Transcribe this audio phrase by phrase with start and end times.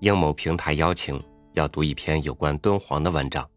[0.00, 1.20] 应某平台邀请，
[1.54, 3.48] 要读一篇有关敦煌的文章。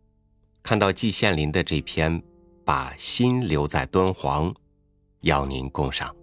[0.64, 2.20] 看到季羡林的这篇
[2.64, 4.52] 《把心留在敦煌》，
[5.22, 6.16] 邀您共赏。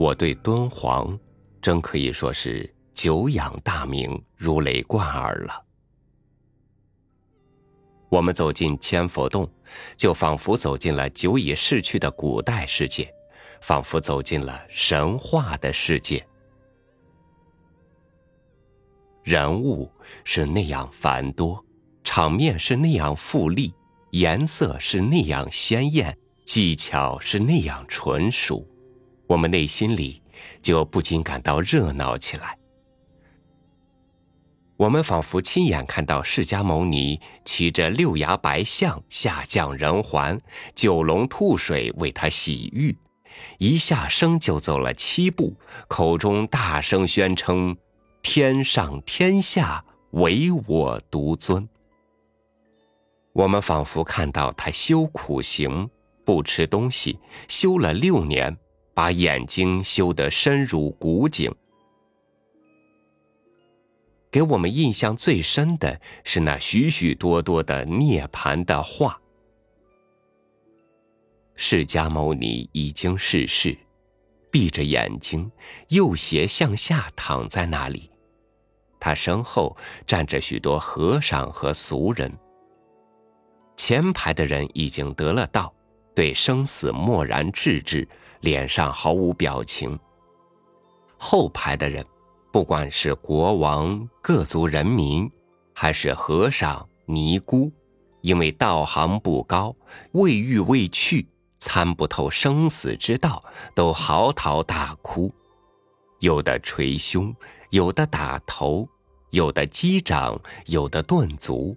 [0.00, 1.20] 我对敦煌，
[1.60, 5.62] 真可以说是久仰大名，如雷贯耳了。
[8.08, 9.46] 我们走进千佛洞，
[9.98, 13.12] 就仿佛走进了久已逝去的古代世界，
[13.60, 16.26] 仿佛走进了神话的世界。
[19.22, 19.92] 人物
[20.24, 21.62] 是那样繁多，
[22.04, 23.74] 场面是那样富丽，
[24.12, 28.66] 颜色是那样鲜艳，技巧是那样纯熟。
[29.30, 30.20] 我们内心里
[30.60, 32.58] 就不禁感到热闹起来。
[34.76, 40.40] 我们仿佛亲眼看到释迦牟尼骑着六牙白象下降人寰，
[40.74, 42.96] 九龙吐水为他洗浴，
[43.58, 45.54] 一下生就走了七步，
[45.86, 47.76] 口中大声宣称
[48.22, 51.68] ：“天上天下唯我独尊。”
[53.34, 55.88] 我们仿佛看到他修苦行，
[56.24, 58.56] 不吃东西，修了六年。
[59.00, 61.50] 把眼睛修得深如古井。
[64.30, 69.18] 给我们印象最深的是那许许多多的涅盘的画。
[71.54, 73.74] 释迦牟尼已经逝世，
[74.50, 75.50] 闭着眼睛，
[75.88, 78.10] 右斜向下躺在那里。
[79.00, 79.74] 他身后
[80.06, 82.30] 站着许多和尚和俗人。
[83.78, 85.72] 前排的人已经得了道，
[86.14, 88.06] 对生死漠然置之。
[88.40, 89.98] 脸上毫无表情。
[91.16, 92.04] 后排的人，
[92.52, 95.30] 不管是国王、各族人民，
[95.74, 97.70] 还是和尚、尼姑，
[98.22, 99.74] 因为道行不高，
[100.12, 101.26] 未遇未去，
[101.58, 103.42] 参不透生死之道，
[103.74, 105.32] 都嚎啕大哭。
[106.20, 107.34] 有的捶胸，
[107.70, 108.88] 有的打头，
[109.30, 111.76] 有的击掌，有的顿足，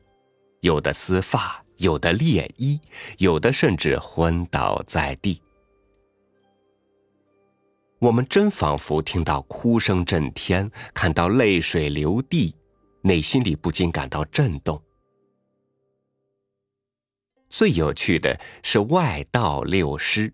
[0.61, 2.79] 有的撕发，有的裂衣，
[3.17, 5.41] 有的甚至昏倒在地。
[8.03, 12.53] 我们真仿佛听到哭声震天，看到泪水流地，
[13.01, 14.83] 内心里不禁感到震动。
[17.49, 20.33] 最有趣的是外道六师，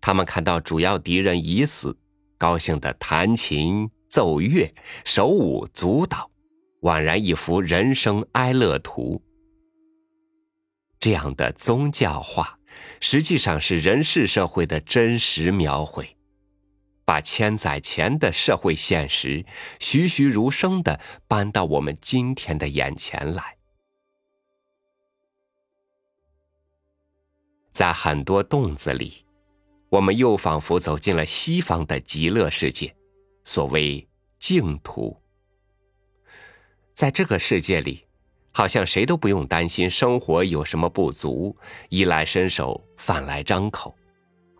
[0.00, 1.98] 他们看到主要敌人已死，
[2.38, 4.72] 高兴的弹琴奏乐，
[5.04, 6.30] 手舞足蹈，
[6.82, 9.20] 宛然一幅人生哀乐图。
[11.00, 12.60] 这样的宗教画，
[13.00, 16.15] 实际上是人世社会的真实描绘。
[17.06, 19.46] 把千载前的社会现实
[19.78, 23.56] 栩栩如生的搬到我们今天的眼前来，
[27.70, 29.24] 在很多洞子里，
[29.88, 32.94] 我们又仿佛走进了西方的极乐世界，
[33.44, 34.06] 所谓
[34.40, 35.22] 净土。
[36.92, 38.04] 在这个世界里，
[38.50, 41.56] 好像谁都不用担心生活有什么不足，
[41.88, 43.95] 衣来伸手，饭来张口。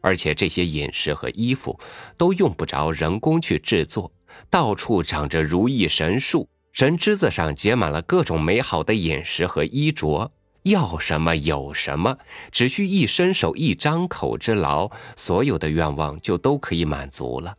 [0.07, 1.81] 而且这些饮食和衣服
[2.17, 4.13] 都用不着人工去制作，
[4.49, 10.31] 到处长着如意神树，神枝子上结满了各种美好的饮食和衣着，
[10.63, 12.19] 要什么有什么，
[12.53, 17.57] 只需一伸手一张口之劳，所有的愿望就都可以满足了。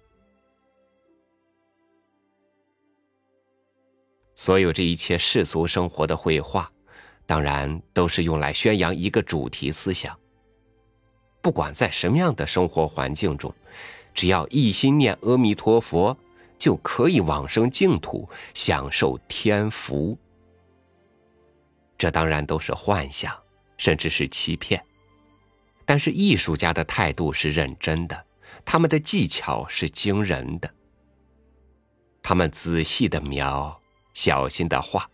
[4.36, 6.72] 所有这一切世俗生活的绘画，
[7.26, 10.18] 当然都是用来宣扬一个主题思想。
[11.42, 13.54] 不管在什么样的生活环境中，
[14.14, 16.18] 只要一心念阿弥陀佛，
[16.58, 20.18] 就可以往生净土，享受天福。
[21.98, 23.36] 这当然都是幻想，
[23.78, 24.84] 甚至是欺骗。
[25.86, 28.26] 但是艺术家的态度是认真的，
[28.66, 30.70] 他们的技巧是惊人的。
[32.22, 33.80] 他们仔细的描，
[34.14, 35.10] 小心的画。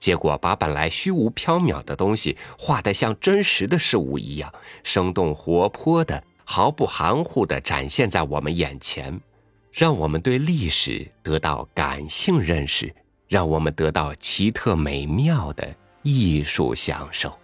[0.00, 4.52] 结果把本来虚无缥缈的东西画得像真实的事物一样，
[4.82, 9.20] 生动活泼的、毫不含糊的展现在我们眼前，
[9.70, 12.92] 让我们对历史得到感性认识，
[13.28, 17.38] 让我们得到奇特美妙的艺术享受。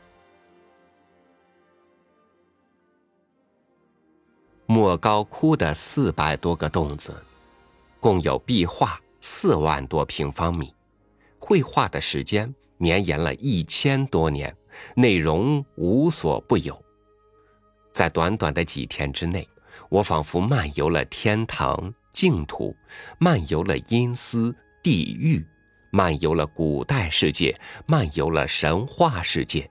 [4.64, 7.22] 莫高窟的四百多个洞子，
[8.00, 10.72] 共有壁画四万多平方米。
[11.46, 14.52] 绘画的时间绵延了一千多年，
[14.96, 16.76] 内容无所不有。
[17.93, 19.48] 在短短的几天之内，
[19.88, 22.75] 我仿佛漫游了天堂、净土，
[23.20, 24.52] 漫游了阴司、
[24.82, 25.46] 地狱，
[25.93, 27.56] 漫游了古代世界，
[27.87, 29.70] 漫游了神话世界，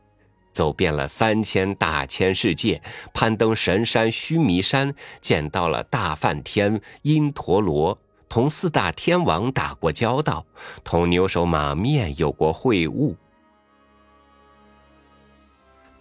[0.54, 2.82] 走遍了三千大千世界，
[3.14, 8.00] 攀登神山须弥山，见到了大梵天、因陀罗，
[8.36, 10.46] 同四大天王打过交道，
[10.84, 13.16] 同牛首马面有过会晤。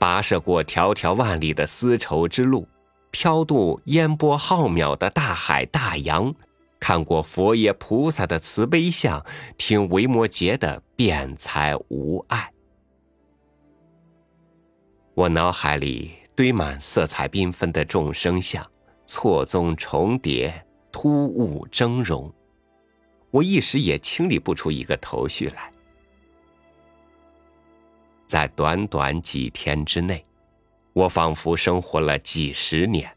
[0.01, 2.67] 跋涉过条条万里的丝绸之路，
[3.13, 6.35] 飘渡烟波浩渺的大海大洋，
[6.81, 9.25] 看过佛爷菩萨的慈悲像，
[9.57, 12.51] 听维摩诘的辩才无碍。
[15.15, 18.69] 我脑海里堆满色彩缤纷的众生相，
[19.07, 22.31] 错综重叠，突兀峥嵘，
[23.33, 25.73] 我一时也清理不出一个头绪来。
[28.29, 30.25] 在短短几天之内，
[30.93, 33.11] 我仿佛生活了几十年。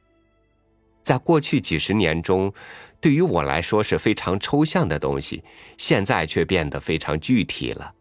[1.03, 2.51] 在过去几十年中，
[2.99, 5.43] 对于我来说是非常抽象的东西，
[5.77, 7.93] 现在却变得非常具体了。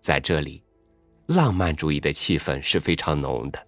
[0.00, 0.64] 在这里，
[1.26, 3.66] 浪漫主义的气氛是非常浓的。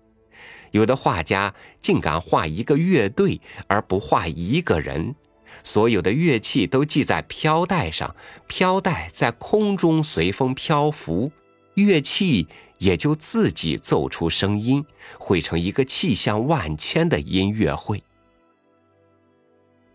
[0.73, 5.15] 有的画家竟敢画一个乐队而不画一个人，
[5.63, 8.15] 所有的乐器都系在飘带上，
[8.47, 11.31] 飘带在空中随风漂浮。
[11.75, 12.47] 乐器
[12.79, 14.85] 也就自己奏出声音，
[15.19, 18.03] 汇成一个气象万千的音乐会。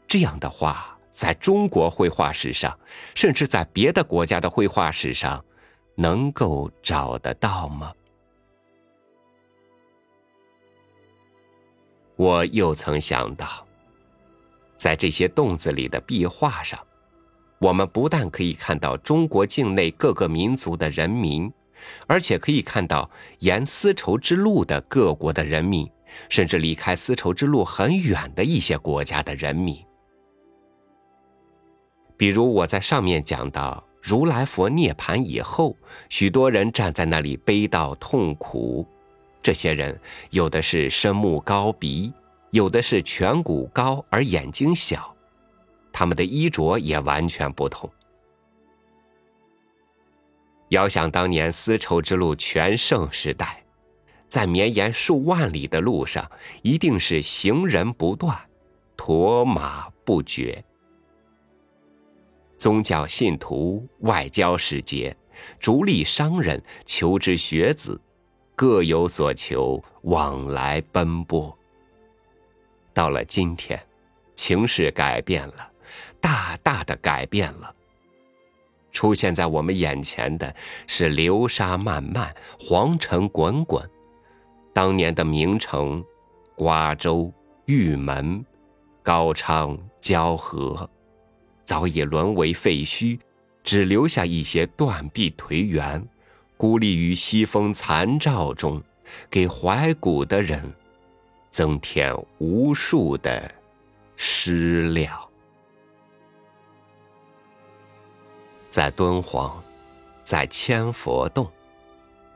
[0.07, 2.79] 这样的话，在中国绘画史上，
[3.13, 5.44] 甚至在别的国家的绘画史上，
[5.95, 7.91] 能够找得到吗？
[12.17, 13.65] 我又曾想到，
[14.75, 16.77] 在这些洞子里的壁画上，
[17.59, 21.49] 我们不但可以看到中国境内各个民族的人民。
[22.07, 23.07] 而且可以看到
[23.39, 25.87] 沿丝绸之路的各国的人民，
[26.27, 29.77] 甚至离开丝绸之路很远的一些国家的人民。
[32.17, 35.77] 比如我在上面讲到，如来佛涅盘以后，
[36.09, 38.83] 许多人站在那里悲悼痛苦。
[39.47, 39.97] 这些人
[40.31, 42.11] 有的是深目高鼻，
[42.51, 45.15] 有的是颧骨高而眼睛小，
[45.94, 47.89] 他们的衣着也完全不同。
[50.71, 53.63] 遥想当年丝绸之路全盛时代，
[54.27, 56.29] 在绵延数万里的路上，
[56.61, 58.38] 一定是行人不断，
[58.97, 60.61] 驼马不绝。
[62.57, 65.15] 宗教信徒、外交使节、
[65.57, 68.01] 逐利商人、求知学子，
[68.57, 71.56] 各有所求，往来奔波。
[72.92, 73.80] 到了今天，
[74.33, 75.71] 情势改变了，
[76.19, 77.71] 大大的改变了。
[78.92, 80.56] 出现在我们眼前的
[80.88, 83.88] 是流沙漫漫，黄尘滚滚。
[84.74, 86.03] 当年的名城，
[86.56, 87.31] 瓜州、
[87.65, 88.44] 玉门、
[89.03, 90.89] 高昌、交河，
[91.63, 93.19] 早已沦为废墟，
[93.63, 96.03] 只留下一些断壁颓垣，
[96.57, 98.81] 孤立于西风残照中，
[99.30, 100.74] 给怀古的人
[101.50, 103.54] 增添无数的
[104.15, 105.30] 诗料。
[108.71, 109.63] 在敦煌，
[110.24, 111.50] 在千佛洞，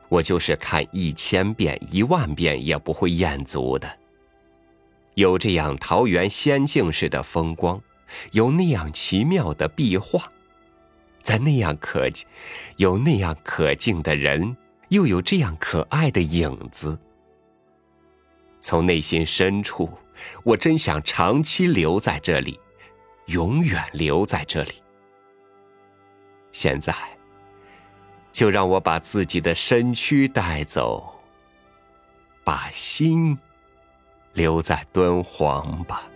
[0.08, 3.98] 我就是看一千遍、一万遍也不会厌足的。
[5.14, 7.80] 有这样桃源仙境似的风光，
[8.30, 10.32] 有那样奇妙的壁画，
[11.22, 12.26] 在那样可敬
[12.76, 14.56] 有那样可敬的人，
[14.88, 16.98] 又有这样可爱的影子。
[18.60, 19.90] 从内心深处，
[20.44, 22.60] 我真想长期留在这里，
[23.26, 24.74] 永远留在这里。
[26.52, 26.94] 现在，
[28.30, 31.18] 就让我把自己的身躯带走，
[32.44, 33.38] 把心
[34.34, 36.11] 留在敦煌吧。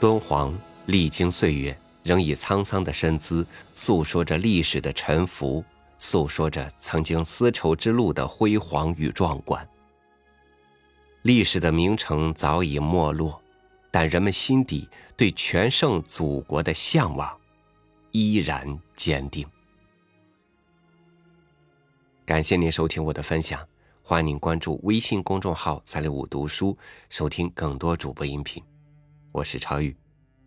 [0.00, 5.62] 敦煌历经岁月，仍以沧桑的身姿诉说着历史的沉浮，
[5.98, 9.68] 诉说着曾经丝绸之路的辉煌与壮观。
[11.20, 13.38] 历史的名城早已没落，
[13.90, 14.88] 但人们心底
[15.18, 17.38] 对全盛祖国的向往
[18.10, 19.46] 依然坚定。
[22.24, 23.68] 感谢您收听我的分享，
[24.02, 26.74] 欢迎您关注微信公众号“三六五读书”，
[27.10, 28.62] 收听更多主播音频。
[29.32, 29.96] 我是超宇，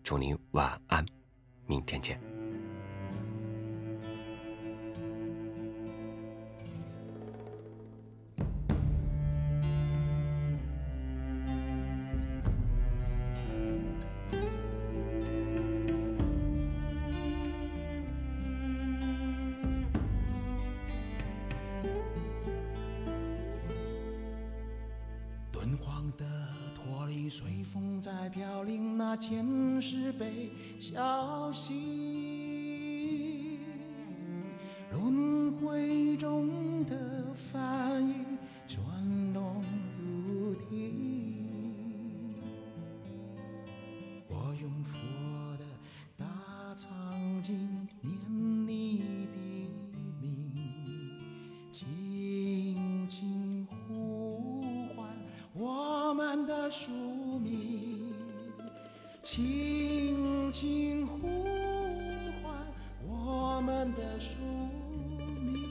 [0.03, 1.05] 祝您晚安，
[1.65, 2.19] 明天见。
[28.33, 30.49] 飘零，那天，是被
[30.79, 32.02] 敲醒。
[59.23, 61.17] 轻轻呼
[62.43, 62.67] 唤
[63.07, 64.37] 我们的宿
[65.41, 65.63] 命。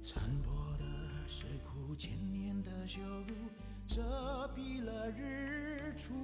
[0.00, 0.84] 残破的
[1.26, 3.34] 石窟，千年的羞辱，
[3.94, 4.00] 遮
[4.56, 6.14] 蔽了日出。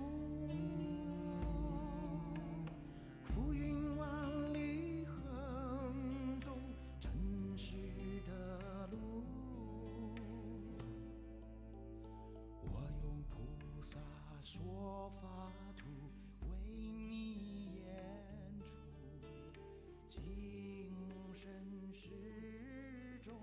[3.22, 6.48] 浮云万里横渡
[6.98, 7.12] 尘
[7.54, 7.74] 世
[8.26, 8.96] 的路，
[12.62, 13.98] 我用菩萨
[14.40, 15.28] 说法
[15.76, 15.84] 图
[16.48, 17.84] 为你演
[18.64, 18.72] 出，
[20.08, 20.90] 今
[21.34, 21.44] 生
[21.92, 22.08] 始
[23.22, 23.34] 终。